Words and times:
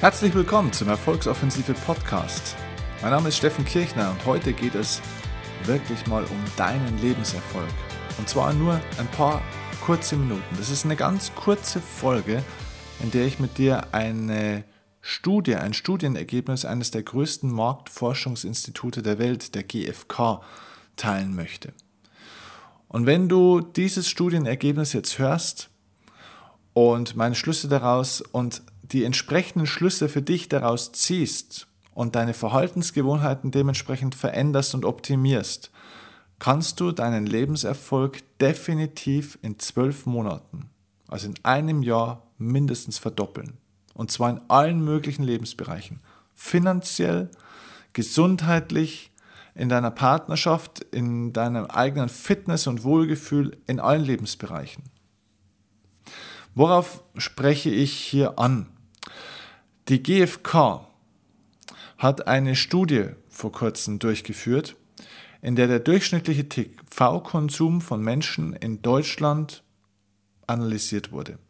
Herzlich 0.00 0.34
willkommen 0.34 0.72
zum 0.72 0.88
Erfolgsoffensive 0.88 1.74
Podcast. 1.74 2.56
Mein 3.02 3.10
Name 3.10 3.28
ist 3.28 3.36
Steffen 3.36 3.66
Kirchner 3.66 4.10
und 4.12 4.24
heute 4.24 4.54
geht 4.54 4.74
es 4.74 5.02
wirklich 5.64 6.06
mal 6.06 6.24
um 6.24 6.42
deinen 6.56 6.96
Lebenserfolg. 7.02 7.68
Und 8.16 8.26
zwar 8.26 8.54
nur 8.54 8.80
ein 8.96 9.06
paar 9.08 9.42
kurze 9.84 10.16
Minuten. 10.16 10.56
Das 10.56 10.70
ist 10.70 10.86
eine 10.86 10.96
ganz 10.96 11.34
kurze 11.34 11.82
Folge, 11.82 12.42
in 13.02 13.10
der 13.10 13.26
ich 13.26 13.40
mit 13.40 13.58
dir 13.58 13.92
eine 13.92 14.64
Studie, 15.02 15.56
ein 15.56 15.74
Studienergebnis 15.74 16.64
eines 16.64 16.90
der 16.90 17.02
größten 17.02 17.52
Marktforschungsinstitute 17.52 19.02
der 19.02 19.18
Welt, 19.18 19.54
der 19.54 19.64
GfK, 19.64 20.40
teilen 20.96 21.34
möchte. 21.34 21.74
Und 22.88 23.04
wenn 23.04 23.28
du 23.28 23.60
dieses 23.60 24.08
Studienergebnis 24.08 24.94
jetzt 24.94 25.18
hörst 25.18 25.68
und 26.72 27.16
meine 27.16 27.34
Schlüsse 27.34 27.68
daraus 27.68 28.22
und 28.22 28.62
die 28.92 29.04
entsprechenden 29.04 29.66
Schlüsse 29.66 30.08
für 30.08 30.22
dich 30.22 30.48
daraus 30.48 30.92
ziehst 30.92 31.66
und 31.94 32.14
deine 32.14 32.34
Verhaltensgewohnheiten 32.34 33.50
dementsprechend 33.50 34.14
veränderst 34.14 34.74
und 34.74 34.84
optimierst, 34.84 35.70
kannst 36.38 36.80
du 36.80 36.92
deinen 36.92 37.26
Lebenserfolg 37.26 38.22
definitiv 38.38 39.38
in 39.42 39.58
zwölf 39.58 40.06
Monaten, 40.06 40.70
also 41.08 41.28
in 41.28 41.34
einem 41.42 41.82
Jahr 41.82 42.22
mindestens 42.38 42.98
verdoppeln. 42.98 43.58
Und 43.94 44.10
zwar 44.10 44.30
in 44.30 44.40
allen 44.48 44.82
möglichen 44.82 45.22
Lebensbereichen. 45.22 46.00
Finanziell, 46.34 47.30
gesundheitlich, 47.92 49.10
in 49.54 49.68
deiner 49.68 49.90
Partnerschaft, 49.90 50.80
in 50.80 51.32
deinem 51.32 51.66
eigenen 51.66 52.08
Fitness 52.08 52.66
und 52.66 52.84
Wohlgefühl, 52.84 53.58
in 53.66 53.80
allen 53.80 54.04
Lebensbereichen. 54.04 54.84
Worauf 56.54 57.02
spreche 57.16 57.68
ich 57.68 57.92
hier 57.92 58.38
an? 58.38 58.66
Die 59.90 60.04
GfK 60.04 60.86
hat 61.98 62.28
eine 62.28 62.54
Studie 62.54 63.06
vor 63.28 63.50
kurzem 63.50 63.98
durchgeführt, 63.98 64.76
in 65.42 65.56
der 65.56 65.66
der 65.66 65.80
durchschnittliche 65.80 66.48
TV-Konsum 66.48 67.80
von 67.80 68.00
Menschen 68.00 68.52
in 68.52 68.82
Deutschland 68.82 69.64
analysiert 70.46 71.10
wurde. 71.10 71.40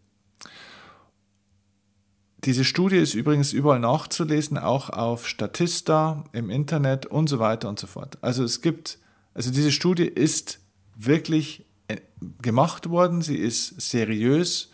Diese 2.39 2.65
Studie 2.65 2.97
ist 2.97 3.13
übrigens 3.13 3.53
überall 3.53 3.79
nachzulesen, 3.79 4.57
auch 4.57 4.89
auf 4.89 5.29
Statista, 5.29 6.25
im 6.33 6.49
Internet 6.49 7.05
und 7.05 7.29
so 7.29 7.41
weiter 7.41 7.69
und 7.69 7.79
so 7.79 7.87
fort. 7.87 8.17
Also 8.23 8.43
es 8.43 8.63
gibt, 8.63 8.99
also 9.35 9.51
diese 9.51 9.71
Studie 9.71 10.07
ist 10.07 10.61
wirklich 10.97 11.67
äh, 11.89 11.99
gemacht 12.41 12.89
worden, 12.89 13.21
sie 13.21 13.37
ist 13.37 13.79
seriös 13.83 14.70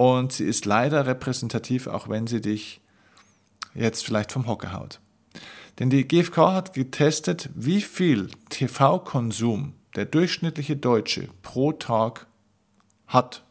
und 0.00 0.32
sie 0.32 0.46
ist 0.46 0.64
leider 0.64 1.04
repräsentativ, 1.04 1.86
auch 1.86 2.08
wenn 2.08 2.26
sie 2.26 2.40
dich 2.40 2.80
jetzt 3.74 4.02
vielleicht 4.02 4.32
vom 4.32 4.46
Hocker 4.46 4.72
haut. 4.72 4.98
Denn 5.78 5.90
die 5.90 6.08
GfK 6.08 6.54
hat 6.54 6.72
getestet, 6.72 7.50
wie 7.54 7.82
viel 7.82 8.30
TV-Konsum 8.48 9.74
der 9.96 10.06
durchschnittliche 10.06 10.74
Deutsche 10.74 11.28
pro 11.42 11.72
Tag 11.72 12.26
hat. 13.08 13.44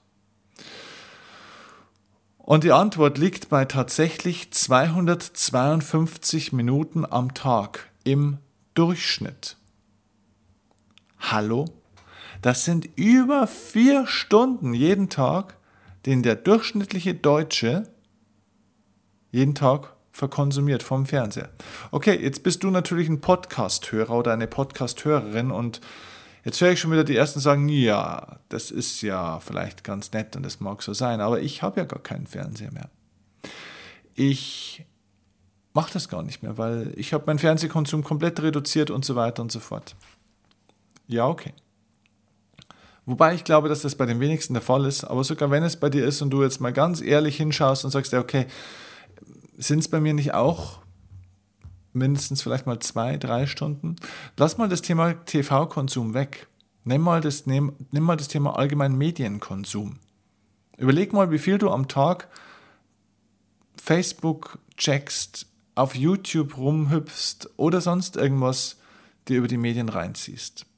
Und 2.39 2.63
die 2.63 2.71
Antwort 2.71 3.19
liegt 3.19 3.49
bei 3.49 3.65
tatsächlich 3.65 4.49
252 4.49 6.51
Minuten 6.51 7.05
am 7.05 7.35
Tag 7.35 7.91
im 8.03 8.39
Durchschnitt. 8.73 9.55
Hallo? 11.19 11.65
Das 12.41 12.65
sind 12.65 12.89
über 12.95 13.45
vier 13.45 14.07
Stunden 14.07 14.73
jeden 14.73 15.09
Tag 15.09 15.58
den 16.05 16.23
der 16.23 16.35
durchschnittliche 16.35 17.13
Deutsche 17.13 17.83
jeden 19.31 19.55
Tag 19.55 19.93
verkonsumiert 20.11 20.83
vom 20.83 21.05
Fernseher. 21.05 21.49
Okay, 21.91 22.17
jetzt 22.21 22.43
bist 22.43 22.63
du 22.63 22.71
natürlich 22.71 23.07
ein 23.09 23.21
Podcast-Hörer 23.21 24.15
oder 24.15 24.33
eine 24.33 24.47
Podcast-Hörerin 24.47 25.51
und 25.51 25.81
jetzt 26.43 26.59
höre 26.61 26.71
ich 26.71 26.79
schon 26.79 26.91
wieder 26.91 27.03
die 27.03 27.15
ersten 27.15 27.39
sagen, 27.39 27.69
ja, 27.69 28.39
das 28.49 28.71
ist 28.71 29.01
ja 29.01 29.39
vielleicht 29.39 29.83
ganz 29.83 30.11
nett 30.11 30.35
und 30.35 30.43
das 30.43 30.59
mag 30.59 30.81
so 30.81 30.93
sein, 30.93 31.21
aber 31.21 31.41
ich 31.41 31.61
habe 31.61 31.81
ja 31.81 31.85
gar 31.85 32.01
keinen 32.01 32.27
Fernseher 32.27 32.71
mehr. 32.71 32.89
Ich 34.15 34.85
mache 35.73 35.93
das 35.93 36.09
gar 36.09 36.23
nicht 36.23 36.43
mehr, 36.43 36.57
weil 36.57 36.91
ich 36.95 37.13
habe 37.13 37.25
meinen 37.27 37.39
Fernsehkonsum 37.39 38.03
komplett 38.03 38.41
reduziert 38.41 38.91
und 38.91 39.05
so 39.05 39.15
weiter 39.15 39.41
und 39.41 39.51
so 39.51 39.59
fort. 39.59 39.95
Ja, 41.07 41.27
okay. 41.27 41.53
Wobei 43.09 43.33
ich 43.33 43.43
glaube, 43.43 43.69
dass 43.69 43.81
das 43.81 43.95
bei 43.95 44.05
den 44.05 44.19
wenigsten 44.19 44.53
der 44.53 44.61
Fall 44.61 44.85
ist. 44.85 45.03
Aber 45.03 45.23
sogar 45.23 45.49
wenn 45.49 45.63
es 45.63 45.77
bei 45.77 45.89
dir 45.89 46.05
ist 46.05 46.21
und 46.21 46.29
du 46.29 46.43
jetzt 46.43 46.61
mal 46.61 46.71
ganz 46.71 47.01
ehrlich 47.01 47.37
hinschaust 47.37 47.83
und 47.83 47.89
sagst, 47.89 48.13
ja, 48.13 48.19
okay, 48.19 48.45
sind 49.57 49.79
es 49.79 49.87
bei 49.87 49.99
mir 49.99 50.13
nicht 50.13 50.35
auch 50.35 50.77
mindestens 51.91 52.43
vielleicht 52.43 52.67
mal 52.67 52.77
zwei, 52.77 53.17
drei 53.17 53.47
Stunden? 53.47 53.95
Lass 54.37 54.59
mal 54.59 54.69
das 54.69 54.83
Thema 54.83 55.13
TV-Konsum 55.25 56.13
weg. 56.13 56.45
Nimm 56.83 57.01
mal, 57.01 57.19
das, 57.19 57.47
nimm, 57.47 57.73
nimm 57.89 58.03
mal 58.03 58.15
das 58.15 58.27
Thema 58.27 58.55
allgemein 58.59 58.95
Medienkonsum. 58.95 59.97
Überleg 60.77 61.11
mal, 61.11 61.31
wie 61.31 61.39
viel 61.39 61.57
du 61.57 61.71
am 61.71 61.87
Tag 61.87 62.27
Facebook 63.75 64.59
checkst, 64.77 65.47
auf 65.73 65.95
YouTube 65.95 66.57
rumhüpfst 66.57 67.49
oder 67.57 67.81
sonst 67.81 68.17
irgendwas 68.17 68.77
dir 69.27 69.39
über 69.39 69.47
die 69.47 69.57
Medien 69.57 69.89
reinziehst. 69.89 70.68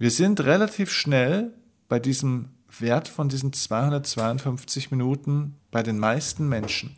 Wir 0.00 0.12
sind 0.12 0.40
relativ 0.40 0.92
schnell 0.92 1.52
bei 1.88 1.98
diesem 1.98 2.50
Wert 2.78 3.08
von 3.08 3.28
diesen 3.28 3.52
252 3.52 4.92
Minuten 4.92 5.56
bei 5.72 5.82
den 5.82 5.98
meisten 5.98 6.48
Menschen. 6.48 6.96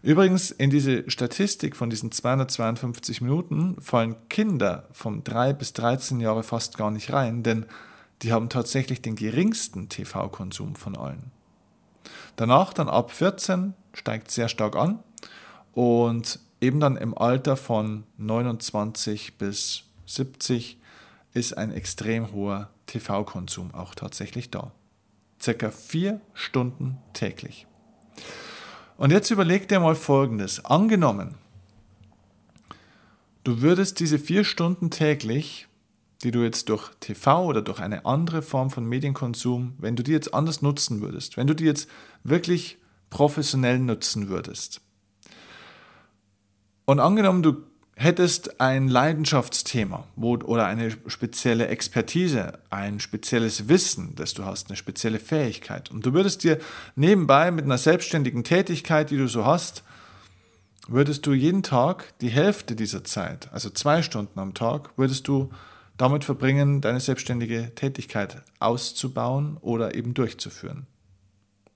Übrigens, 0.00 0.50
in 0.50 0.70
diese 0.70 1.10
Statistik 1.10 1.76
von 1.76 1.90
diesen 1.90 2.10
252 2.10 3.20
Minuten 3.20 3.76
fallen 3.82 4.16
Kinder 4.30 4.88
von 4.92 5.24
3 5.24 5.52
bis 5.52 5.74
13 5.74 6.20
Jahre 6.20 6.42
fast 6.42 6.78
gar 6.78 6.90
nicht 6.90 7.12
rein, 7.12 7.42
denn 7.42 7.66
die 8.22 8.32
haben 8.32 8.48
tatsächlich 8.48 9.02
den 9.02 9.16
geringsten 9.16 9.90
TV-Konsum 9.90 10.76
von 10.76 10.96
allen. 10.96 11.32
Danach 12.36 12.72
dann 12.72 12.88
ab 12.88 13.10
14 13.10 13.74
steigt 13.92 14.30
sehr 14.30 14.48
stark 14.48 14.74
an 14.74 15.00
und 15.72 16.38
eben 16.62 16.80
dann 16.80 16.96
im 16.96 17.16
Alter 17.16 17.58
von 17.58 18.04
29 18.16 19.36
bis 19.36 19.84
70 20.06 20.78
ist 21.34 21.58
ein 21.58 21.72
extrem 21.72 22.32
hoher 22.32 22.70
TV-Konsum 22.86 23.74
auch 23.74 23.94
tatsächlich 23.94 24.50
da. 24.50 24.72
Circa 25.40 25.70
vier 25.70 26.20
Stunden 26.32 26.98
täglich. 27.12 27.66
Und 28.96 29.10
jetzt 29.10 29.30
überleg 29.30 29.68
dir 29.68 29.80
mal 29.80 29.96
Folgendes. 29.96 30.64
Angenommen, 30.64 31.34
du 33.42 33.60
würdest 33.60 33.98
diese 33.98 34.18
vier 34.18 34.44
Stunden 34.44 34.90
täglich, 34.90 35.66
die 36.22 36.30
du 36.30 36.42
jetzt 36.42 36.68
durch 36.68 36.90
TV 37.00 37.44
oder 37.44 37.60
durch 37.60 37.80
eine 37.80 38.06
andere 38.06 38.40
Form 38.40 38.70
von 38.70 38.86
Medienkonsum, 38.86 39.74
wenn 39.78 39.96
du 39.96 40.02
die 40.02 40.12
jetzt 40.12 40.32
anders 40.32 40.62
nutzen 40.62 41.02
würdest, 41.02 41.36
wenn 41.36 41.48
du 41.48 41.54
die 41.54 41.64
jetzt 41.64 41.90
wirklich 42.22 42.78
professionell 43.10 43.78
nutzen 43.80 44.28
würdest. 44.28 44.80
Und 46.86 47.00
angenommen, 47.00 47.42
du 47.42 47.64
hättest 47.96 48.60
ein 48.60 48.88
Leidenschaftsthema 48.88 50.06
oder 50.16 50.66
eine 50.66 50.90
spezielle 51.06 51.68
Expertise, 51.68 52.58
ein 52.70 52.98
spezielles 52.98 53.68
Wissen, 53.68 54.14
das 54.16 54.34
du 54.34 54.44
hast, 54.44 54.68
eine 54.68 54.76
spezielle 54.76 55.20
Fähigkeit 55.20 55.90
und 55.90 56.04
du 56.04 56.12
würdest 56.12 56.42
dir 56.42 56.58
nebenbei 56.96 57.50
mit 57.50 57.64
einer 57.64 57.78
selbstständigen 57.78 58.42
Tätigkeit, 58.42 59.10
die 59.10 59.16
du 59.16 59.28
so 59.28 59.44
hast, 59.44 59.84
würdest 60.88 61.26
du 61.26 61.32
jeden 61.32 61.62
Tag 61.62 62.18
die 62.20 62.28
Hälfte 62.28 62.74
dieser 62.74 63.04
Zeit, 63.04 63.48
also 63.52 63.70
zwei 63.70 64.02
Stunden 64.02 64.38
am 64.38 64.54
Tag, 64.54 64.90
würdest 64.96 65.28
du 65.28 65.50
damit 65.96 66.24
verbringen, 66.24 66.80
deine 66.80 67.00
selbstständige 67.00 67.72
Tätigkeit 67.74 68.42
auszubauen 68.58 69.56
oder 69.60 69.94
eben 69.94 70.14
durchzuführen. 70.14 70.86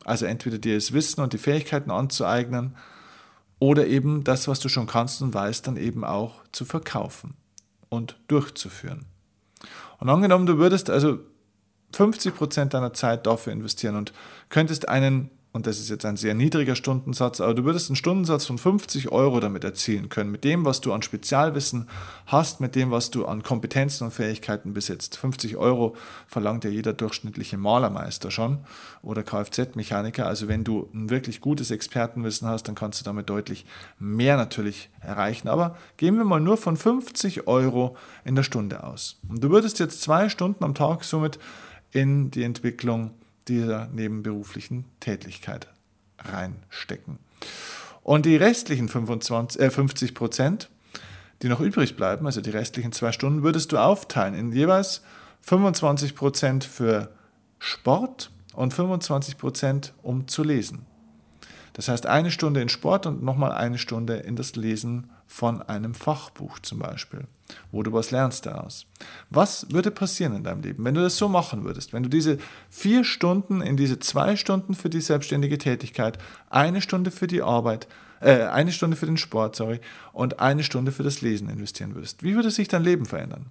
Also 0.04 0.26
entweder 0.26 0.58
dir 0.58 0.74
das 0.74 0.92
Wissen 0.92 1.20
und 1.20 1.32
die 1.32 1.38
Fähigkeiten 1.38 1.90
anzueignen, 1.90 2.74
oder 3.58 3.86
eben 3.86 4.24
das, 4.24 4.48
was 4.48 4.60
du 4.60 4.68
schon 4.68 4.86
kannst 4.86 5.20
und 5.22 5.34
weißt, 5.34 5.66
dann 5.66 5.76
eben 5.76 6.04
auch 6.04 6.42
zu 6.52 6.64
verkaufen 6.64 7.34
und 7.88 8.18
durchzuführen. 8.28 9.06
Und 9.98 10.08
angenommen, 10.08 10.46
du 10.46 10.58
würdest 10.58 10.90
also 10.90 11.18
50 11.92 12.34
Prozent 12.34 12.74
deiner 12.74 12.92
Zeit 12.92 13.26
dafür 13.26 13.52
investieren 13.52 13.96
und 13.96 14.12
könntest 14.48 14.88
einen 14.88 15.30
und 15.52 15.66
das 15.66 15.78
ist 15.78 15.88
jetzt 15.88 16.04
ein 16.04 16.18
sehr 16.18 16.34
niedriger 16.34 16.76
Stundensatz, 16.76 17.40
aber 17.40 17.54
du 17.54 17.64
würdest 17.64 17.88
einen 17.88 17.96
Stundensatz 17.96 18.44
von 18.44 18.58
50 18.58 19.10
Euro 19.10 19.40
damit 19.40 19.64
erzielen 19.64 20.10
können, 20.10 20.30
mit 20.30 20.44
dem, 20.44 20.66
was 20.66 20.82
du 20.82 20.92
an 20.92 21.00
Spezialwissen 21.00 21.88
hast, 22.26 22.60
mit 22.60 22.74
dem, 22.74 22.90
was 22.90 23.10
du 23.10 23.24
an 23.24 23.42
Kompetenzen 23.42 24.04
und 24.04 24.10
Fähigkeiten 24.10 24.74
besitzt. 24.74 25.16
50 25.16 25.56
Euro 25.56 25.96
verlangt 26.26 26.64
ja 26.64 26.70
jeder 26.70 26.92
durchschnittliche 26.92 27.56
Malermeister 27.56 28.30
schon 28.30 28.58
oder 29.00 29.22
Kfz-Mechaniker. 29.22 30.26
Also 30.26 30.48
wenn 30.48 30.64
du 30.64 30.90
ein 30.92 31.08
wirklich 31.08 31.40
gutes 31.40 31.70
Expertenwissen 31.70 32.46
hast, 32.46 32.64
dann 32.64 32.74
kannst 32.74 33.00
du 33.00 33.04
damit 33.04 33.30
deutlich 33.30 33.64
mehr 33.98 34.36
natürlich 34.36 34.90
erreichen. 35.00 35.48
Aber 35.48 35.76
gehen 35.96 36.18
wir 36.18 36.24
mal 36.24 36.40
nur 36.40 36.58
von 36.58 36.76
50 36.76 37.46
Euro 37.46 37.96
in 38.24 38.34
der 38.34 38.42
Stunde 38.42 38.84
aus. 38.84 39.18
Und 39.28 39.42
du 39.42 39.48
würdest 39.48 39.78
jetzt 39.78 40.02
zwei 40.02 40.28
Stunden 40.28 40.62
am 40.62 40.74
Tag 40.74 41.04
somit 41.04 41.38
in 41.90 42.30
die 42.30 42.42
Entwicklung 42.42 43.12
dieser 43.48 43.86
nebenberuflichen 43.88 44.84
Tätigkeit 45.00 45.68
reinstecken. 46.18 47.18
Und 48.02 48.26
die 48.26 48.36
restlichen 48.36 48.88
25, 48.88 49.60
äh, 49.60 49.70
50 49.70 50.14
Prozent, 50.14 50.70
die 51.42 51.48
noch 51.48 51.60
übrig 51.60 51.96
bleiben, 51.96 52.26
also 52.26 52.40
die 52.40 52.50
restlichen 52.50 52.92
zwei 52.92 53.12
Stunden, 53.12 53.42
würdest 53.42 53.72
du 53.72 53.78
aufteilen 53.78 54.34
in 54.34 54.52
jeweils 54.52 55.02
25 55.42 56.14
Prozent 56.14 56.64
für 56.64 57.10
Sport 57.58 58.30
und 58.54 58.74
25 58.74 59.38
Prozent 59.38 59.92
um 60.02 60.26
zu 60.26 60.42
lesen. 60.42 60.87
Das 61.78 61.86
heißt 61.86 62.06
eine 62.06 62.32
Stunde 62.32 62.60
in 62.60 62.68
Sport 62.68 63.06
und 63.06 63.22
nochmal 63.22 63.52
eine 63.52 63.78
Stunde 63.78 64.16
in 64.16 64.34
das 64.34 64.56
Lesen 64.56 65.10
von 65.28 65.62
einem 65.62 65.94
Fachbuch 65.94 66.58
zum 66.58 66.80
Beispiel, 66.80 67.28
wo 67.70 67.84
du 67.84 67.92
was 67.92 68.10
lernst 68.10 68.46
daraus. 68.46 68.86
Was 69.30 69.70
würde 69.70 69.92
passieren 69.92 70.34
in 70.34 70.42
deinem 70.42 70.62
Leben, 70.62 70.84
wenn 70.84 70.96
du 70.96 71.02
das 71.02 71.16
so 71.16 71.28
machen 71.28 71.62
würdest? 71.62 71.92
Wenn 71.92 72.02
du 72.02 72.08
diese 72.08 72.38
vier 72.68 73.04
Stunden 73.04 73.62
in 73.62 73.76
diese 73.76 74.00
zwei 74.00 74.34
Stunden 74.34 74.74
für 74.74 74.90
die 74.90 75.00
selbstständige 75.00 75.56
Tätigkeit, 75.56 76.18
eine 76.50 76.80
Stunde 76.80 77.12
für 77.12 77.28
die 77.28 77.42
Arbeit, 77.42 77.86
äh, 78.18 78.42
eine 78.46 78.72
Stunde 78.72 78.96
für 78.96 79.06
den 79.06 79.16
Sport, 79.16 79.54
sorry, 79.54 79.80
und 80.12 80.40
eine 80.40 80.64
Stunde 80.64 80.90
für 80.90 81.04
das 81.04 81.20
Lesen 81.20 81.48
investieren 81.48 81.94
würdest. 81.94 82.24
Wie 82.24 82.34
würde 82.34 82.50
sich 82.50 82.66
dein 82.66 82.82
Leben 82.82 83.06
verändern? 83.06 83.46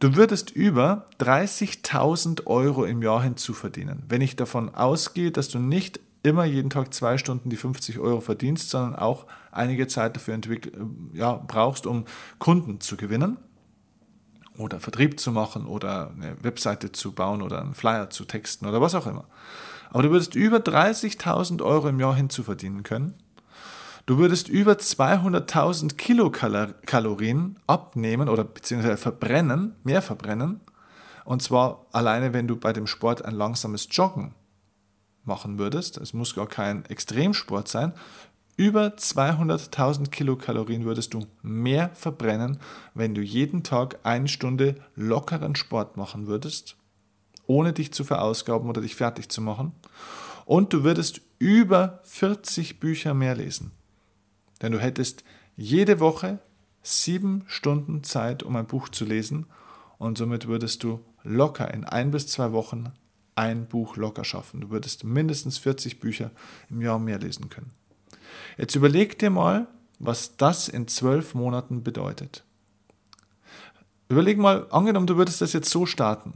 Du 0.00 0.16
würdest 0.16 0.50
über 0.50 1.06
30.000 1.20 2.48
Euro 2.48 2.84
im 2.86 3.02
Jahr 3.02 3.22
hinzuverdienen, 3.22 4.02
wenn 4.08 4.20
ich 4.20 4.34
davon 4.34 4.74
ausgehe, 4.74 5.30
dass 5.30 5.48
du 5.48 5.60
nicht 5.60 6.00
immer 6.22 6.44
jeden 6.44 6.70
Tag 6.70 6.92
zwei 6.92 7.18
Stunden 7.18 7.50
die 7.50 7.56
50 7.56 7.98
Euro 7.98 8.20
verdienst, 8.20 8.70
sondern 8.70 8.96
auch 8.96 9.26
einige 9.52 9.86
Zeit 9.86 10.16
dafür 10.16 10.38
ja, 11.12 11.34
brauchst, 11.34 11.86
um 11.86 12.04
Kunden 12.38 12.80
zu 12.80 12.96
gewinnen 12.96 13.38
oder 14.58 14.80
Vertrieb 14.80 15.18
zu 15.18 15.32
machen 15.32 15.66
oder 15.66 16.10
eine 16.10 16.36
Webseite 16.42 16.92
zu 16.92 17.12
bauen 17.12 17.42
oder 17.42 17.60
einen 17.60 17.74
Flyer 17.74 18.10
zu 18.10 18.24
texten 18.24 18.66
oder 18.66 18.80
was 18.80 18.94
auch 18.94 19.06
immer. 19.06 19.24
Aber 19.90 20.02
du 20.02 20.10
würdest 20.10 20.34
über 20.34 20.58
30.000 20.58 21.62
Euro 21.62 21.88
im 21.88 21.98
Jahr 21.98 22.14
hinzuverdienen 22.14 22.82
können. 22.82 23.14
Du 24.06 24.18
würdest 24.18 24.48
über 24.48 24.72
200.000 24.72 25.96
Kilokalorien 25.96 27.58
abnehmen 27.66 28.28
oder 28.28 28.44
beziehungsweise 28.44 28.96
verbrennen, 28.96 29.76
mehr 29.84 30.02
verbrennen. 30.02 30.60
Und 31.24 31.42
zwar 31.42 31.86
alleine, 31.92 32.32
wenn 32.32 32.48
du 32.48 32.56
bei 32.56 32.72
dem 32.72 32.86
Sport 32.86 33.24
ein 33.24 33.34
langsames 33.34 33.88
Joggen 33.90 34.34
machen 35.24 35.58
würdest, 35.58 35.96
es 35.98 36.12
muss 36.12 36.34
gar 36.34 36.46
kein 36.46 36.84
Extremsport 36.86 37.68
sein, 37.68 37.92
über 38.60 38.88
200.000 38.88 40.10
Kilokalorien 40.10 40.84
würdest 40.84 41.14
du 41.14 41.20
mehr 41.42 41.88
verbrennen, 41.94 42.58
wenn 42.92 43.14
du 43.14 43.22
jeden 43.22 43.62
Tag 43.62 44.00
eine 44.02 44.28
Stunde 44.28 44.74
lockeren 44.96 45.56
Sport 45.56 45.96
machen 45.96 46.26
würdest, 46.26 46.76
ohne 47.46 47.72
dich 47.72 47.90
zu 47.92 48.04
verausgaben 48.04 48.68
oder 48.68 48.82
dich 48.82 48.96
fertig 48.96 49.30
zu 49.30 49.40
machen. 49.40 49.72
Und 50.44 50.74
du 50.74 50.84
würdest 50.84 51.22
über 51.38 52.00
40 52.02 52.80
Bücher 52.80 53.14
mehr 53.14 53.34
lesen. 53.34 53.70
Denn 54.60 54.72
du 54.72 54.78
hättest 54.78 55.24
jede 55.56 55.98
Woche 55.98 56.38
sieben 56.82 57.44
Stunden 57.46 58.04
Zeit, 58.04 58.42
um 58.42 58.56
ein 58.56 58.66
Buch 58.66 58.90
zu 58.90 59.06
lesen 59.06 59.46
und 59.96 60.18
somit 60.18 60.48
würdest 60.48 60.82
du 60.82 61.00
locker 61.22 61.72
in 61.72 61.84
ein 61.84 62.10
bis 62.10 62.26
zwei 62.26 62.52
Wochen 62.52 62.92
ein 63.40 63.66
Buch 63.66 63.96
locker 63.96 64.22
schaffen. 64.22 64.60
Du 64.60 64.68
würdest 64.68 65.02
mindestens 65.02 65.56
40 65.56 65.98
Bücher 65.98 66.30
im 66.68 66.82
Jahr 66.82 66.98
mehr 66.98 67.18
lesen 67.18 67.48
können. 67.48 67.70
Jetzt 68.58 68.74
überleg 68.74 69.18
dir 69.18 69.30
mal, 69.30 69.66
was 69.98 70.36
das 70.36 70.68
in 70.68 70.86
zwölf 70.88 71.34
Monaten 71.34 71.82
bedeutet. 71.82 72.44
Überleg 74.10 74.36
mal, 74.36 74.66
angenommen, 74.70 75.06
du 75.06 75.16
würdest 75.16 75.40
das 75.40 75.54
jetzt 75.54 75.70
so 75.70 75.86
starten 75.86 76.34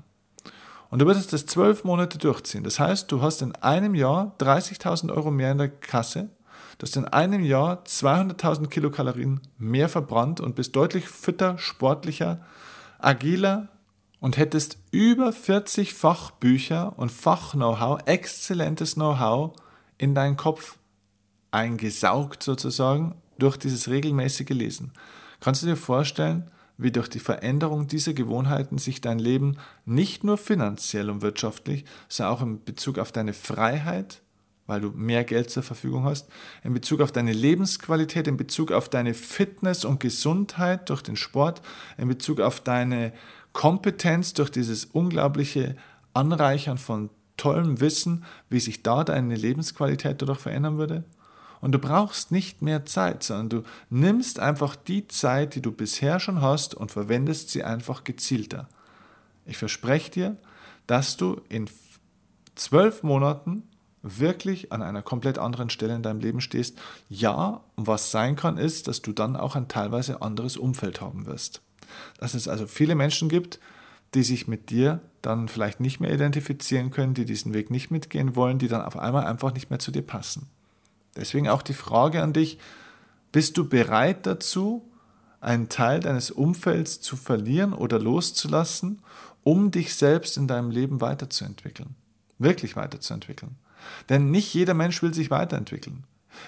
und 0.89 1.01
du 1.01 1.07
würdest 1.07 1.35
das 1.35 1.45
zwölf 1.45 1.85
Monate 1.85 2.17
durchziehen. 2.17 2.65
Das 2.65 2.81
heißt, 2.81 3.13
du 3.13 3.21
hast 3.21 3.43
in 3.43 3.55
einem 3.57 3.95
Jahr 3.95 4.35
30.000 4.39 5.13
Euro 5.13 5.31
mehr 5.31 5.53
in 5.53 5.59
der 5.59 5.69
Kasse, 5.69 6.31
du 6.79 6.87
hast 6.87 6.97
in 6.97 7.05
einem 7.05 7.45
Jahr 7.45 7.83
200.000 7.85 8.69
Kilokalorien 8.69 9.43
mehr 9.59 9.91
verbrannt 9.91 10.41
und 10.41 10.55
bist 10.55 10.75
deutlich 10.75 11.07
fitter, 11.09 11.59
sportlicher, 11.59 12.41
agiler, 12.99 13.69
und 14.25 14.39
hättest 14.39 14.79
über 14.91 15.35
40 15.35 15.93
Fachbücher 15.93 16.95
und 16.97 17.13
Fach-Know-how, 17.13 18.01
exzellentes 18.07 18.95
Know-how 18.95 19.55
in 19.99 20.15
deinen 20.15 20.39
Kopf 20.39 20.79
eingesaugt 21.51 22.43
sozusagen 22.43 23.17
durch 23.39 23.59
dieses 23.59 23.91
regelmäßige 23.91 24.49
Lesen. 24.49 24.93
Kannst 25.41 25.61
du 25.61 25.67
dir 25.67 25.77
vorstellen, 25.77 26.51
wie 26.79 26.91
durch 26.91 27.11
die 27.11 27.19
Veränderung 27.19 27.87
dieser 27.87 28.15
Gewohnheiten 28.15 28.79
sich 28.79 29.03
dein 29.03 29.19
Leben 29.19 29.59
nicht 29.85 30.25
nur 30.25 30.39
finanziell 30.39 31.11
und 31.11 31.21
wirtschaftlich, 31.21 31.85
sondern 32.09 32.35
auch 32.35 32.41
in 32.41 32.65
Bezug 32.65 32.99
auf 32.99 33.13
deine 33.13 33.35
Freiheit, 33.35 34.23
weil 34.67 34.81
du 34.81 34.89
mehr 34.93 35.25
Geld 35.25 35.51
zur 35.51 35.63
Verfügung 35.63 36.05
hast, 36.05 36.31
in 36.63 36.73
Bezug 36.73 37.03
auf 37.03 37.13
deine 37.13 37.35
Lebensqualität, 37.35 38.27
in 38.27 38.39
Bezug 38.39 38.73
auf 38.73 38.89
deine 38.89 39.13
Fitness 39.13 39.85
und 39.85 40.01
Gesundheit 40.01 40.89
durch 40.89 41.03
den 41.03 41.17
Sport, 41.17 41.61
in 41.99 42.09
Bezug 42.09 42.41
auf 42.41 42.63
deine 42.63 43.13
Kompetenz, 43.55 44.35
durch 44.35 44.51
dieses 44.51 44.85
unglaubliche 44.85 45.77
Anreichern 46.13 46.77
von 46.77 47.09
tollem 47.39 47.81
Wissen, 47.81 48.25
wie 48.51 48.61
sich 48.61 48.83
da 48.83 49.05
deine 49.05 49.37
Lebensqualität 49.37 50.21
dadurch 50.21 50.41
verändern 50.41 50.77
würde. 50.77 51.05
Und 51.61 51.73
du 51.73 51.79
brauchst 51.79 52.31
nicht 52.31 52.61
mehr 52.61 52.85
Zeit, 52.85 53.23
sondern 53.23 53.49
du 53.49 53.63
nimmst 53.89 54.39
einfach 54.39 54.77
die 54.77 55.09
Zeit, 55.09 55.55
die 55.55 55.63
du 55.63 55.73
bisher 55.73 56.21
schon 56.21 56.43
hast 56.43 56.75
und 56.75 56.91
verwendest 56.91 57.51
sie 57.51 57.65
einfach 57.65 58.05
gezielter. 58.05 58.69
Ich 59.47 59.57
verspreche 59.57 60.11
dir, 60.11 60.37
dass 60.87 61.17
du 61.17 61.41
in 61.49 61.71
zwölf 62.57 63.03
Monaten 63.03 63.63
wirklich 64.03 64.73
an 64.73 64.83
einer 64.83 65.01
komplett 65.01 65.39
anderen 65.39 65.71
Stelle 65.71 65.95
in 65.95 66.03
deinem 66.03 66.21
Leben 66.21 66.43
stehst. 66.43 66.79
Ja, 67.09 67.63
und 67.77 67.87
was 67.87 68.11
sein 68.11 68.37
kann, 68.37 68.59
ist, 68.59 68.89
dass 68.89 69.01
du 69.01 69.13
dann 69.13 69.37
auch 69.37 69.57
ein 69.57 69.69
teilweise 69.69 70.21
anderes 70.21 70.59
Umfeld 70.59 71.01
haben 71.01 71.25
wirst 71.25 71.63
dass 72.19 72.35
es 72.35 72.49
also 72.49 72.67
viele 72.67 72.95
Menschen 72.95 73.29
gibt, 73.29 73.61
die 74.15 74.23
sich 74.23 74.47
mit 74.47 74.71
dir 74.71 75.01
dann 75.23 75.49
vielleicht 75.49 75.81
nicht 75.81 76.01
mehr 76.01 76.13
identifizieren 76.13 76.91
können, 76.91 77.15
die 77.15 77.25
diesen 77.25 77.55
Weg 77.55 77.71
nicht 77.71 77.91
mitgehen 77.91 78.37
wollen, 78.37 78.59
die 78.59 78.69
dann 78.69 78.83
auf 78.83 78.97
einmal 78.97 79.27
einfach 79.27 79.53
nicht 79.53 79.71
mehr 79.71 79.79
zu 79.79 79.91
dir 79.91 80.03
passen. 80.03 80.47
Deswegen 81.17 81.49
auch 81.49 81.63
die 81.63 81.75
Frage 81.75 82.23
an 82.23 82.33
dich, 82.33 82.59
bist 83.33 83.57
du 83.57 83.69
bereit 83.69 84.27
dazu, 84.27 84.89
einen 85.41 85.69
Teil 85.69 86.01
deines 86.01 86.31
Umfelds 86.31 87.01
zu 87.01 87.17
verlieren 87.17 87.73
oder 87.73 87.99
loszulassen, 87.99 89.01
um 89.43 89.71
dich 89.71 89.95
selbst 89.95 90.37
in 90.37 90.49
deinem 90.49 90.71
Leben 90.71 91.01
weiterzuentwickeln? 91.01 91.95
Wirklich 92.39 92.77
weiterzuentwickeln. 92.77 93.57
Denn 94.09 94.31
nicht 94.31 94.55
jeder 94.55 94.75
Mensch 94.75 95.03
will 95.03 95.13
sich 95.13 95.31
weiterentwickeln. 95.31 96.05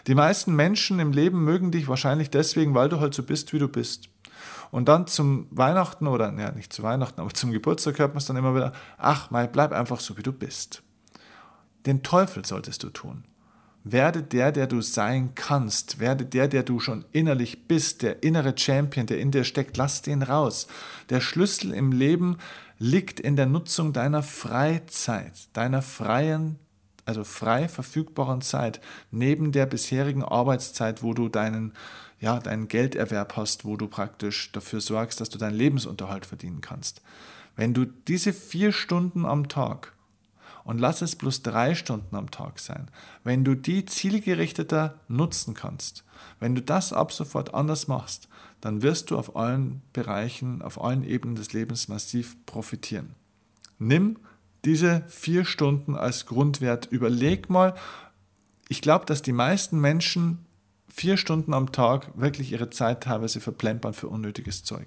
Die 0.06 0.14
meisten 0.14 0.54
Menschen 0.54 0.98
im 0.98 1.12
Leben 1.12 1.44
mögen 1.44 1.70
dich 1.70 1.88
wahrscheinlich 1.88 2.30
deswegen, 2.30 2.74
weil 2.74 2.88
du 2.88 3.00
halt 3.00 3.14
so 3.14 3.22
bist, 3.22 3.52
wie 3.52 3.58
du 3.58 3.68
bist. 3.68 4.08
Und 4.70 4.88
dann 4.88 5.06
zum 5.06 5.46
Weihnachten 5.50 6.06
oder, 6.06 6.32
ja, 6.38 6.52
nicht 6.52 6.72
zu 6.72 6.82
Weihnachten, 6.82 7.20
aber 7.20 7.32
zum 7.32 7.52
Geburtstag 7.52 7.98
hört 7.98 8.12
man 8.12 8.18
es 8.18 8.26
dann 8.26 8.36
immer 8.36 8.54
wieder, 8.54 8.72
ach, 8.98 9.30
mal, 9.30 9.48
bleib 9.48 9.72
einfach 9.72 10.00
so, 10.00 10.16
wie 10.16 10.22
du 10.22 10.32
bist. 10.32 10.82
Den 11.86 12.02
Teufel 12.02 12.44
solltest 12.44 12.82
du 12.82 12.90
tun. 12.90 13.24
Werde 13.84 14.24
der, 14.24 14.50
der 14.50 14.66
du 14.66 14.80
sein 14.80 15.36
kannst. 15.36 16.00
Werde 16.00 16.26
der, 16.26 16.48
der 16.48 16.64
du 16.64 16.80
schon 16.80 17.04
innerlich 17.12 17.68
bist, 17.68 18.02
der 18.02 18.24
innere 18.24 18.58
Champion, 18.58 19.06
der 19.06 19.20
in 19.20 19.30
dir 19.30 19.44
steckt. 19.44 19.76
Lass 19.76 20.02
den 20.02 20.22
raus. 20.22 20.66
Der 21.08 21.20
Schlüssel 21.20 21.72
im 21.72 21.92
Leben 21.92 22.38
liegt 22.78 23.20
in 23.20 23.36
der 23.36 23.46
Nutzung 23.46 23.92
deiner 23.92 24.24
Freizeit, 24.24 25.34
deiner 25.52 25.82
freien, 25.82 26.58
also 27.04 27.22
frei 27.22 27.68
verfügbaren 27.68 28.40
Zeit, 28.40 28.80
neben 29.12 29.52
der 29.52 29.66
bisherigen 29.66 30.24
Arbeitszeit, 30.24 31.04
wo 31.04 31.14
du 31.14 31.28
deinen 31.28 31.72
ja, 32.20 32.38
deinen 32.38 32.68
Gelderwerb 32.68 33.37
hast, 33.37 33.64
wo 33.64 33.76
du 33.76 33.88
praktisch 33.88 34.50
dafür 34.52 34.80
sorgst, 34.80 35.20
dass 35.20 35.28
du 35.28 35.38
deinen 35.38 35.56
Lebensunterhalt 35.56 36.26
verdienen 36.26 36.61
kannst. 36.61 37.02
Wenn 37.56 37.75
du 37.75 37.85
diese 37.85 38.32
vier 38.32 38.73
Stunden 38.73 39.25
am 39.25 39.49
Tag 39.49 39.92
und 40.64 40.78
lass 40.78 41.02
es 41.02 41.16
bloß 41.16 41.42
drei 41.42 41.75
Stunden 41.75 42.16
am 42.16 42.30
Tag 42.30 42.58
sein, 42.58 42.88
wenn 43.25 43.44
du 43.44 43.54
die 43.54 43.85
zielgerichteter 43.85 44.99
nutzen 45.08 45.54
kannst, 45.54 46.04
wenn 46.40 46.54
du 46.54 46.62
das 46.62 46.92
ab 46.92 47.12
sofort 47.12 47.54
anders 47.54 47.88
machst, 47.88 48.28
dann 48.61 48.82
wirst 48.82 49.11
du 49.11 49.18
auf 49.18 49.37
allen 49.37 49.82
Bereichen, 49.92 50.62
auf 50.62 50.82
allen 50.82 51.04
Ebenen 51.04 51.37
des 51.37 51.52
Lebens 51.52 51.88
massiv 51.88 52.37
profitieren. 52.46 53.14
Nimm 53.78 54.18
diese 54.64 55.04
vier 55.06 55.44
Stunden 55.44 55.94
als 55.94 56.26
Grundwert, 56.26 56.87
überleg 56.87 57.49
mal, 57.50 57.75
ich 58.68 58.80
glaube, 58.80 59.06
dass 59.06 59.23
die 59.23 59.32
meisten 59.32 59.78
Menschen 59.80 60.45
vier 60.96 61.18
Stunden 61.18 61.52
am 61.52 61.72
Tag 61.72 62.08
wirklich 62.14 62.52
ihre 62.52 62.70
Zeit 62.70 63.02
teilweise 63.02 63.40
verplempern 63.40 63.92
für 63.92 64.08
unnötiges 64.08 64.64
Zeug. 64.64 64.86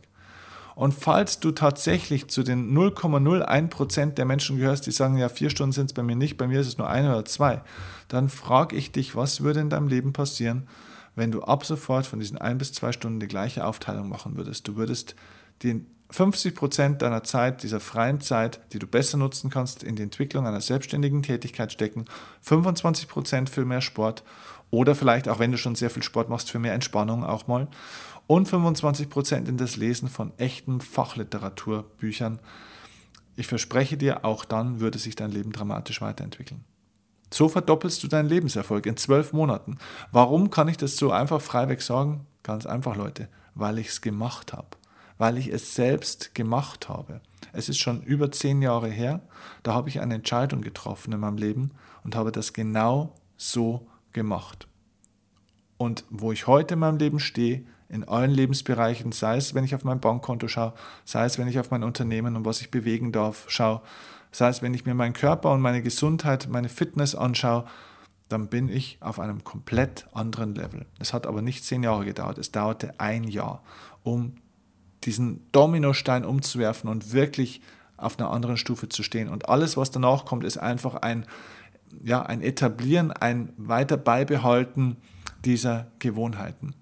Und 0.76 0.94
falls 0.94 1.40
du 1.40 1.52
tatsächlich 1.52 2.30
zu 2.30 2.42
den 2.42 2.76
0,01% 2.76 4.14
der 4.14 4.26
Menschen 4.26 4.58
gehörst, 4.58 4.88
die 4.88 4.92
sagen, 4.92 5.18
ja, 5.18 5.30
vier 5.30 5.52
Stunden 5.52 5.74
sind 5.74 5.88
es 5.88 5.94
bei 5.94 6.02
mir 6.02 6.16
nicht, 6.16 6.38
bei 6.38 6.48
mir 6.48 6.62
ist 6.62 6.68
es 6.68 6.78
nur 6.80 6.90
eine 6.90 7.12
oder 7.12 7.26
zwei, 7.26 7.62
dann 8.08 8.30
frage 8.30 8.76
ich 8.76 8.92
dich, 8.92 9.16
was 9.16 9.42
würde 9.42 9.60
in 9.60 9.70
deinem 9.70 9.88
Leben 9.88 10.12
passieren, 10.14 10.68
wenn 11.16 11.32
du 11.32 11.44
ab 11.44 11.64
sofort 11.64 12.08
von 12.08 12.20
diesen 12.20 12.40
ein 12.40 12.58
bis 12.58 12.74
zwei 12.74 12.92
Stunden 12.92 13.20
die 13.20 13.28
gleiche 13.28 13.66
Aufteilung 13.66 14.10
machen 14.10 14.36
würdest. 14.36 14.68
Du 14.68 14.78
würdest 14.78 15.16
den 15.64 15.86
50 16.12 16.56
Prozent 16.56 17.02
deiner 17.04 17.24
Zeit, 17.24 17.62
dieser 17.62 17.80
freien 17.80 18.20
Zeit, 18.20 18.62
die 18.74 18.80
du 18.80 18.88
besser 18.88 19.18
nutzen 19.18 19.52
kannst, 19.52 19.84
in 19.84 19.96
die 19.96 20.02
Entwicklung 20.02 20.48
einer 20.48 20.62
selbstständigen 20.62 21.22
Tätigkeit 21.22 21.72
stecken, 21.72 22.06
25 22.42 23.08
Prozent 23.08 23.50
für 23.50 23.64
mehr 23.64 23.82
Sport 23.82 24.24
Oder 24.72 24.96
vielleicht 24.96 25.28
auch 25.28 25.40
wenn 25.40 25.52
du 25.52 25.58
schon 25.58 25.76
sehr 25.76 25.90
viel 25.90 26.04
Sport 26.04 26.30
machst, 26.30 26.52
für 26.52 26.60
mehr 26.60 26.74
Entspannung 26.74 27.24
auch 27.24 27.48
mal. 27.48 27.68
Und 28.28 28.48
25% 28.48 29.48
in 29.48 29.58
das 29.58 29.76
Lesen 29.76 30.08
von 30.08 30.32
echten 30.38 30.82
Fachliteraturbüchern. 30.82 32.40
Ich 33.36 33.48
verspreche 33.48 33.98
dir, 33.98 34.26
auch 34.26 34.46
dann 34.46 34.80
würde 34.80 35.00
sich 35.00 35.16
dein 35.16 35.32
Leben 35.32 35.52
dramatisch 35.52 36.02
weiterentwickeln. 36.02 36.64
So 37.32 37.48
verdoppelst 37.48 38.04
du 38.04 38.08
deinen 38.08 38.30
Lebenserfolg 38.30 38.86
in 38.86 38.98
zwölf 38.98 39.34
Monaten. 39.34 39.78
Warum 40.12 40.50
kann 40.50 40.68
ich 40.68 40.78
das 40.78 40.98
so 40.98 41.12
einfach 41.12 41.42
freiweg 41.42 41.82
sagen? 41.82 42.26
Ganz 42.44 42.66
einfach, 42.66 42.96
Leute, 42.96 43.30
weil 43.56 43.78
ich 43.80 43.90
es 43.90 44.02
gemacht 44.02 44.54
habe, 44.54 44.70
weil 45.18 45.38
ich 45.38 45.48
es 45.48 45.76
selbst 45.76 46.34
gemacht 46.34 46.90
habe. 46.90 47.22
Es 47.54 47.70
ist 47.70 47.80
schon 47.80 48.02
über 48.02 48.32
zehn 48.32 48.62
Jahre 48.62 48.90
her, 48.90 49.22
da 49.64 49.74
habe 49.74 49.90
ich 49.90 50.02
eine 50.02 50.16
Entscheidung 50.16 50.62
getroffen 50.62 51.14
in 51.14 51.20
meinem 51.20 51.38
Leben 51.38 51.72
und 52.04 52.16
habe 52.16 52.32
das 52.32 52.54
genau 52.54 53.16
so 53.38 53.88
gemacht. 54.14 54.68
Und 55.78 56.04
wo 56.10 56.32
ich 56.32 56.48
heute 56.48 56.74
in 56.74 56.82
meinem 56.82 56.98
Leben 56.98 57.20
stehe, 57.20 57.64
in 57.88 58.04
allen 58.08 58.32
Lebensbereichen, 58.32 59.12
sei 59.12 59.38
es, 59.38 59.56
wenn 59.56 59.64
ich 59.64 59.74
auf 59.74 59.84
mein 59.84 60.00
Bankkonto 60.00 60.48
schaue, 60.48 60.74
sei 61.06 61.26
es, 61.26 61.40
wenn 61.40 61.48
ich 61.48 61.60
auf 61.60 61.72
mein 61.72 61.84
Unternehmen 61.84 62.36
und 62.36 62.46
was 62.46 62.62
ich 62.62 62.70
bewegen 62.70 63.12
darf, 63.12 63.46
schaue, 63.48 63.82
sei 64.32 64.50
es, 64.50 64.62
wenn 64.62 64.74
ich 64.74 64.86
mir 64.86 64.94
meinen 64.94 65.14
Körper 65.14 65.52
und 65.52 65.62
meine 65.62 65.82
Gesundheit, 65.82 66.48
meine 66.50 66.70
Fitness 66.70 67.16
anschaue, 67.16 67.66
dann 68.28 68.48
bin 68.48 68.70
ich 68.70 68.98
auf 69.02 69.20
einem 69.20 69.44
komplett 69.44 70.06
anderen 70.14 70.54
Level. 70.54 70.86
Es 71.00 71.14
hat 71.14 71.26
aber 71.26 71.42
nicht 71.42 71.66
zehn 71.66 71.82
Jahre 71.82 72.06
gedauert, 72.06 72.38
es 72.38 72.52
dauerte 72.52 73.00
ein 73.00 73.24
Jahr, 73.24 73.64
um 74.04 74.36
diesen 75.04 75.50
Dominostein 75.52 76.26
umzuwerfen 76.26 76.90
und 76.90 77.12
wirklich 77.12 77.62
auf 77.98 78.20
einer 78.20 78.30
anderen 78.30 78.58
Stufe 78.58 78.88
zu 78.88 79.02
stehen. 79.02 79.30
Und 79.30 79.50
alles, 79.50 79.78
was 79.78 79.92
danach 79.92 80.26
kommt, 80.26 80.44
ist 80.44 80.58
einfach 80.58 80.96
ein, 80.96 81.26
ja, 82.04 82.24
ein 82.24 82.42
Etablieren, 82.42 83.12
ein 83.12 83.54
weiter 83.58 83.98
Beibehalten 83.98 84.98
dieser 85.46 85.92
Gewohnheiten. 86.00 86.76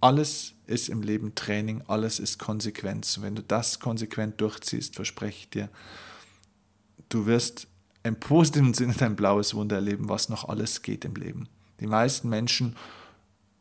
Alles 0.00 0.54
ist 0.66 0.88
im 0.88 1.02
Leben 1.02 1.34
Training, 1.34 1.82
alles 1.86 2.18
ist 2.18 2.38
Konsequenz. 2.38 3.16
Und 3.16 3.22
wenn 3.22 3.34
du 3.34 3.42
das 3.42 3.80
konsequent 3.80 4.40
durchziehst, 4.40 4.94
verspreche 4.94 5.38
ich 5.38 5.50
dir, 5.50 5.68
du 7.08 7.26
wirst 7.26 7.68
im 8.02 8.16
positiven 8.16 8.74
Sinne 8.74 8.94
dein 8.96 9.16
blaues 9.16 9.54
Wunder 9.54 9.76
erleben, 9.76 10.08
was 10.08 10.28
noch 10.28 10.48
alles 10.48 10.82
geht 10.82 11.04
im 11.04 11.14
Leben. 11.14 11.48
Die 11.80 11.86
meisten 11.86 12.28
Menschen 12.28 12.76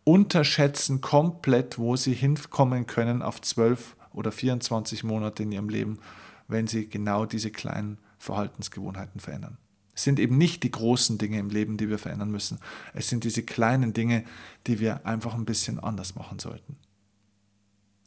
unterschätzen 0.04 1.02
komplett, 1.02 1.78
wo 1.78 1.96
sie 1.96 2.14
hinkommen 2.14 2.86
können 2.86 3.22
auf 3.22 3.42
12 3.42 3.96
oder 4.14 4.32
24 4.32 5.04
Monate 5.04 5.44
in 5.44 5.52
ihrem 5.52 5.70
Leben, 5.70 6.00
wenn 6.48 6.68
sie 6.68 6.88
genau 6.88 7.26
diese 7.26 7.52
kleinen 7.52 7.98
Verhaltensgewohnheiten 8.20 9.20
verändern. 9.20 9.58
Es 9.96 10.04
sind 10.04 10.20
eben 10.20 10.38
nicht 10.38 10.64
die 10.64 10.72
großen 10.72 11.18
Dinge 11.18 11.40
im 11.40 11.50
Leben, 11.50 11.78
die 11.78 11.90
wir 11.90 11.98
verändern 11.98 12.30
müssen. 12.30 12.60
Es 12.94 13.10
sind 13.10 13.24
diese 13.24 13.44
kleinen 13.44 13.94
Dinge, 13.94 14.26
die 14.68 14.80
wir 14.80 15.06
einfach 15.06 15.34
ein 15.34 15.46
bisschen 15.46 15.80
anders 15.80 16.16
machen 16.16 16.38
sollten. 16.40 16.76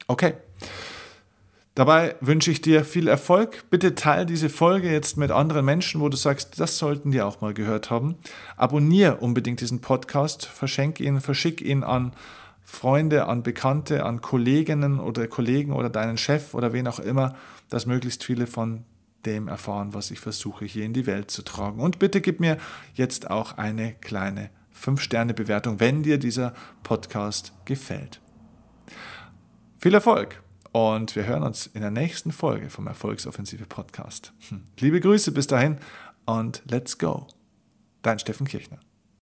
Okay. 0.06 0.34
Dabei 1.74 2.16
wünsche 2.20 2.50
ich 2.50 2.60
dir 2.60 2.84
viel 2.84 3.06
Erfolg. 3.06 3.64
Bitte 3.70 3.94
teile 3.94 4.26
diese 4.26 4.48
Folge 4.48 4.90
jetzt 4.90 5.16
mit 5.16 5.30
anderen 5.30 5.64
Menschen, 5.64 6.00
wo 6.00 6.08
du 6.08 6.16
sagst, 6.16 6.58
das 6.58 6.76
sollten 6.76 7.12
die 7.12 7.22
auch 7.22 7.40
mal 7.40 7.54
gehört 7.54 7.88
haben. 7.88 8.16
Abonniere 8.56 9.18
unbedingt 9.18 9.60
diesen 9.60 9.80
Podcast, 9.80 10.44
verschenke 10.44 11.04
ihn, 11.04 11.20
verschick 11.20 11.60
ihn 11.60 11.84
an 11.84 12.12
Freunde, 12.64 13.28
an 13.28 13.44
Bekannte, 13.44 14.04
an 14.04 14.20
Kolleginnen 14.20 14.98
oder 14.98 15.28
Kollegen 15.28 15.72
oder 15.72 15.88
deinen 15.88 16.18
Chef 16.18 16.52
oder 16.52 16.72
wen 16.72 16.88
auch 16.88 16.98
immer, 16.98 17.36
dass 17.70 17.86
möglichst 17.86 18.24
viele 18.24 18.46
von 18.46 18.84
dem 19.26 19.48
erfahren, 19.48 19.94
was 19.94 20.10
ich 20.10 20.20
versuche 20.20 20.64
hier 20.64 20.84
in 20.84 20.92
die 20.92 21.06
Welt 21.06 21.30
zu 21.30 21.42
tragen. 21.42 21.80
Und 21.80 21.98
bitte 21.98 22.20
gib 22.20 22.40
mir 22.40 22.58
jetzt 22.94 23.30
auch 23.30 23.58
eine 23.58 23.94
kleine 23.94 24.50
5-Sterne-Bewertung, 24.74 25.80
wenn 25.80 26.02
dir 26.02 26.18
dieser 26.18 26.54
Podcast 26.82 27.52
gefällt. 27.64 28.20
Viel 29.78 29.94
Erfolg! 29.94 30.42
Und 30.72 31.16
wir 31.16 31.24
hören 31.24 31.42
uns 31.42 31.66
in 31.66 31.80
der 31.80 31.90
nächsten 31.90 32.30
Folge 32.30 32.68
vom 32.68 32.86
Erfolgsoffensive 32.86 33.66
Podcast. 33.66 34.32
Hm. 34.48 34.64
Liebe 34.78 35.00
Grüße 35.00 35.32
bis 35.32 35.46
dahin 35.46 35.78
und 36.26 36.62
let's 36.70 36.98
go. 36.98 37.26
Dein 38.02 38.18
Steffen 38.18 38.46
Kirchner. 38.46 38.78